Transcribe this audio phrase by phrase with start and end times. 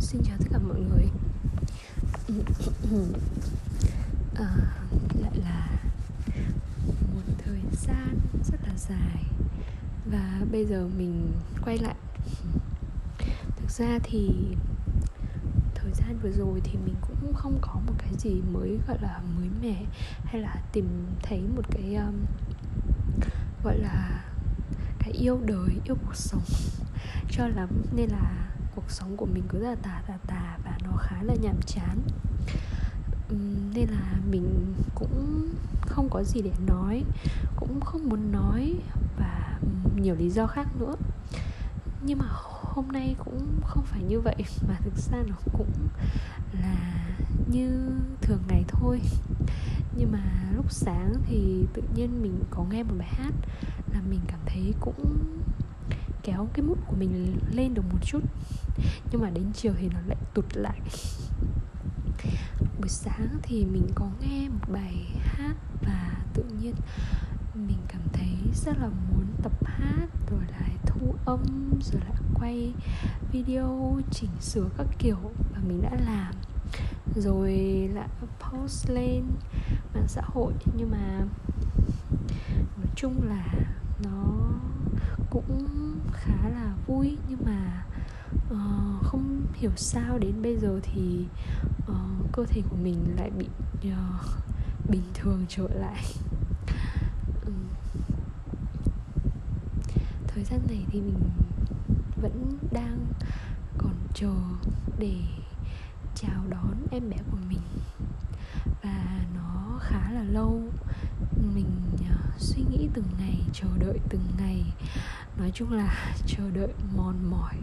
[0.00, 1.08] xin chào tất cả mọi người.
[4.34, 4.56] À,
[5.20, 5.68] Lại là
[7.14, 9.24] một thời gian rất là dài.
[10.10, 11.32] Và bây giờ mình
[11.64, 11.94] quay lại.
[13.56, 14.30] Thực ra thì
[15.74, 19.20] thời gian vừa rồi thì mình cũng không có một cái gì mới gọi là
[19.38, 19.84] mới mẻ
[20.24, 22.14] Hay là tìm thấy một cái um,
[23.64, 24.24] gọi là
[24.98, 26.44] cái yêu đời, yêu cuộc sống.
[27.30, 28.48] Cho lắm Nên là
[28.78, 31.98] cuộc sống của mình cứ là tà tà tà và nó khá là nhàm chán.
[33.74, 35.48] Nên là mình cũng
[35.80, 37.04] không có gì để nói,
[37.56, 38.74] cũng không muốn nói
[39.18, 39.58] và
[39.96, 40.96] nhiều lý do khác nữa.
[42.02, 42.26] Nhưng mà
[42.74, 44.36] hôm nay cũng không phải như vậy,
[44.68, 45.70] mà thực ra nó cũng
[46.62, 47.06] là
[47.52, 47.90] như
[48.20, 49.00] thường ngày thôi.
[49.96, 53.34] Nhưng mà lúc sáng thì tự nhiên mình có nghe một bài hát
[53.92, 55.18] là mình cảm thấy cũng
[56.22, 58.20] kéo cái mút của mình lên được một chút
[59.10, 60.80] nhưng mà đến chiều thì nó lại tụt lại.
[62.78, 66.74] Buổi sáng thì mình có nghe một bài hát và tự nhiên
[67.54, 72.72] mình cảm thấy rất là muốn tập hát rồi lại thu âm rồi lại quay
[73.32, 75.18] video chỉnh sửa các kiểu
[75.52, 76.34] và mình đã làm.
[77.16, 77.52] Rồi
[77.94, 78.08] lại
[78.40, 79.24] post lên
[79.94, 80.52] mạng xã hội.
[80.76, 81.20] Nhưng mà
[82.76, 83.54] nói chung là
[84.04, 84.24] nó
[85.30, 85.66] cũng
[86.12, 87.16] khá là vui.
[87.28, 87.84] Nhưng mà
[88.52, 91.26] uh, không hiểu sao đến bây giờ thì
[91.90, 93.46] uh, cơ thể của mình lại bị
[93.88, 94.26] uh,
[94.90, 96.04] bình thường trở lại.
[97.44, 97.52] Ừ.
[100.26, 101.30] Thời gian này thì mình
[102.22, 103.06] vẫn đang
[103.78, 104.34] còn chờ
[104.98, 105.14] để
[106.14, 107.60] chào đón em bé của mình.
[108.82, 110.62] Và nó khá là lâu.
[111.54, 114.64] Mình uh, suy nghĩ từng ngày chờ đợi từng ngày
[115.38, 117.54] nói chung là chờ đợi mòn mỏi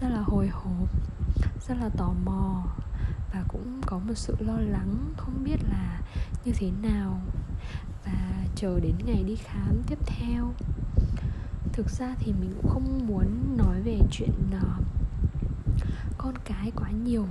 [0.00, 0.88] rất là hồi hộp
[1.68, 2.64] rất là tò mò
[3.32, 6.00] và cũng có một sự lo lắng không biết là
[6.44, 7.20] như thế nào
[8.04, 10.52] và chờ đến ngày đi khám tiếp theo.
[11.72, 14.84] Thực ra thì mình cũng không muốn nói về chuyện uh,
[16.18, 17.26] con cái quá nhiều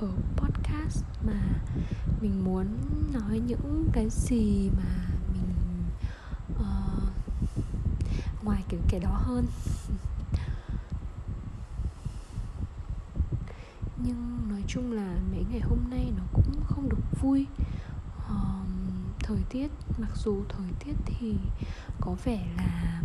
[0.00, 1.40] ở podcast mà
[2.20, 2.66] mình muốn
[3.12, 5.13] nói những cái gì mà
[8.44, 9.46] ngoài kiểu cái đó hơn.
[14.04, 17.46] Nhưng nói chung là mấy ngày hôm nay nó cũng không được vui.
[18.16, 18.66] Uh,
[19.18, 21.34] thời tiết mặc dù thời tiết thì
[22.00, 23.02] có vẻ là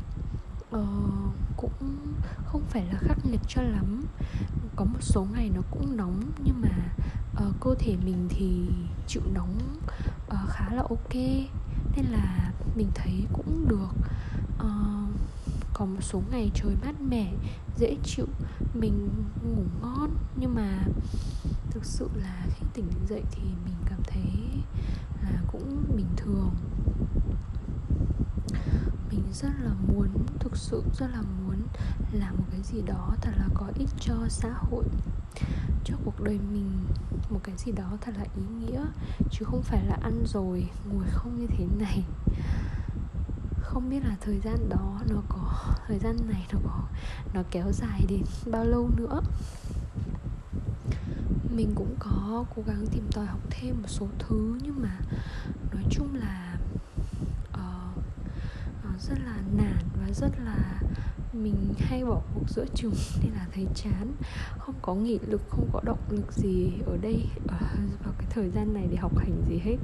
[0.75, 1.97] uh, cũng
[2.45, 4.03] không phải là khắc nghiệt cho lắm.
[4.75, 6.69] Có một số ngày nó cũng nóng nhưng mà
[7.47, 8.69] uh, cơ thể mình thì
[9.07, 9.57] chịu nóng
[10.27, 11.13] uh, khá là ok.
[11.95, 13.89] Nên là mình thấy cũng được
[14.63, 15.09] uh,
[15.73, 17.33] có một số ngày trời mát mẻ
[17.77, 18.25] dễ chịu
[18.73, 19.09] mình
[19.43, 20.09] ngủ ngon.
[20.35, 20.83] Nhưng mà
[21.71, 24.31] thực sự là khi tỉnh dậy thì mình cảm thấy
[25.23, 26.51] là cũng bình thường.
[29.11, 30.07] Mình rất là muốn
[30.39, 31.55] thực sự rất là muốn
[32.11, 34.85] làm một cái gì đó thật là có ích cho xã hội.
[35.83, 36.71] Cho cuộc đời mình
[37.29, 38.85] một cái gì đó thật là ý nghĩa
[39.31, 42.03] chứ không phải là ăn rồi ngồi không như thế này
[43.69, 46.81] không biết là thời gian đó nó có thời gian này nó có
[47.33, 48.21] nó kéo dài đến
[48.51, 49.21] bao lâu nữa.
[51.55, 54.99] Mình cũng có cố gắng tìm tòi học thêm một số thứ nhưng mà
[55.73, 56.57] nói chung là
[57.53, 57.97] uh,
[58.89, 60.81] uh, rất là nản và rất là
[61.33, 62.93] mình hay bỏ cuộc giữa chừng
[63.23, 64.11] nên là thấy chán.
[64.57, 67.57] Không có nghị lực không có động lực gì ở đây ở
[68.03, 69.77] vào cái thời gian này để học hành gì hết.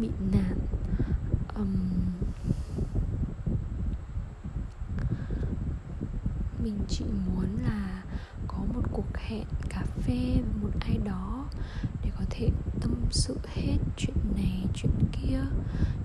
[0.00, 0.58] Bị nạn.
[1.56, 1.76] Um,
[6.64, 8.02] mình chỉ muốn là
[8.48, 11.46] có một cuộc hẹn cà phê với một ai đó
[12.04, 12.48] để có thể
[12.80, 15.40] tâm sự hết chuyện này chuyện kia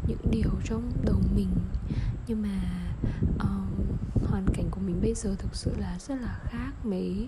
[0.08, 1.56] những điều trong đầu mình.
[2.28, 2.62] Nhưng mà
[3.40, 3.68] um,
[4.30, 7.28] hoàn cảnh của mình bây giờ thực sự là rất là khác mấy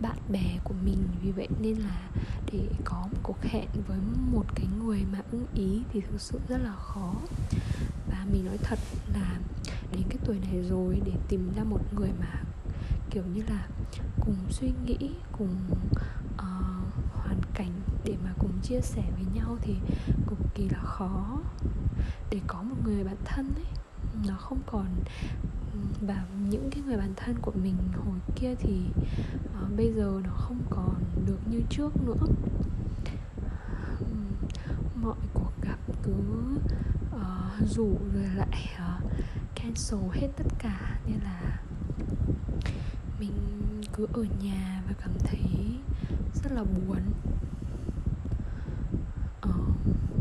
[0.00, 1.08] bạn bè của mình.
[1.22, 2.08] Vì vậy nên là
[2.52, 3.98] để có một cuộc hẹn với
[4.32, 7.14] một cái người mà ưng ý thì thực sự rất là khó.
[8.10, 8.78] Và mình nói thật
[9.14, 9.38] là
[9.92, 12.42] đến cái tuổi này rồi để tìm ra một người mà
[13.10, 13.68] kiểu như là
[14.20, 15.56] cùng suy nghĩ cùng
[16.34, 17.72] uh, hoàn cảnh
[18.04, 19.74] để mà cùng chia sẻ với nhau thì
[20.26, 21.38] cực kỳ là khó.
[22.30, 23.64] Để có một người bạn thân ấy
[24.26, 24.86] nó không còn
[26.06, 28.82] và những cái người bạn thân của mình hồi kia thì
[29.44, 30.94] uh, bây giờ nó không còn
[31.26, 32.26] được như trước nữa.
[34.94, 36.12] Mọi cuộc gặp cứ
[37.16, 39.10] uh, rủ rồi lại uh,
[39.54, 40.98] cancel hết tất cả.
[41.06, 41.60] Nên là
[43.20, 43.32] mình
[43.92, 45.40] cứ ở nhà và cảm thấy
[46.42, 46.98] rất là buồn
[49.40, 49.50] ờ,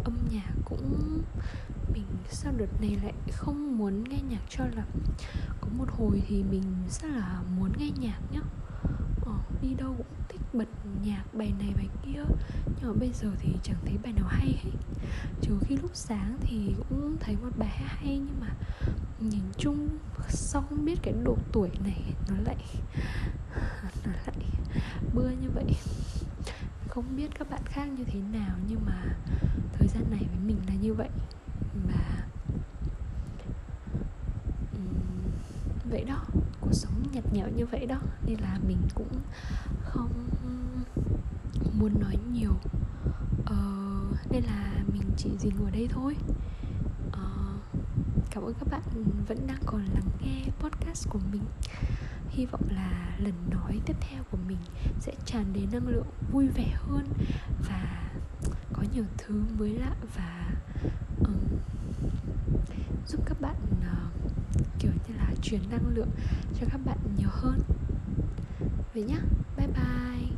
[0.03, 1.21] âm nhạc cũng
[1.93, 2.05] mình
[2.43, 4.87] sao đợt này lại không muốn nghe nhạc cho lắm?
[5.61, 8.41] Có một hồi thì mình rất là muốn nghe nhạc nhá.
[9.25, 9.31] Ờ,
[9.61, 10.67] đi đâu cũng thích bật
[11.03, 12.23] nhạc bài này bài kia
[12.65, 14.71] nhưng mà bây giờ thì chẳng thấy bài nào hay hết.
[15.41, 18.49] Trừ khi lúc sáng thì cũng thấy một bài hay nhưng mà
[19.19, 19.89] nhìn chung
[20.29, 22.57] sao không biết cái độ tuổi này nó lại
[24.05, 24.45] nó lại
[25.13, 25.75] bưa như vậy.
[26.89, 29.03] Không biết các bạn khác như thế nào nhưng mà
[29.73, 31.09] thời gian này với mình là như vậy.
[31.87, 32.02] Và
[35.93, 36.25] vậy đó
[36.61, 39.21] cuộc sống nhạt nhẽo như vậy đó nên là mình cũng
[39.83, 40.09] không
[41.79, 42.53] muốn nói nhiều.
[43.45, 43.57] Ờ,
[44.29, 46.15] nên là mình chỉ dừng ở đây thôi.
[47.11, 47.29] Ờ,
[48.31, 48.81] cảm ơn các bạn
[49.27, 51.43] vẫn đang còn lắng nghe podcast của mình.
[52.29, 54.57] Hy vọng là lần nói tiếp theo của mình
[54.99, 57.07] sẽ tràn đầy năng lượng vui vẻ hơn
[57.69, 58.11] và
[58.73, 60.51] có nhiều thứ mới lạ và
[61.19, 61.35] um,
[63.07, 64.31] giúp các bạn uh,
[64.79, 66.09] kiểu như là truyền năng lượng
[66.53, 67.59] cho các bạn nhiều hơn.
[68.93, 69.19] Vậy nhá
[69.55, 70.37] bye bye.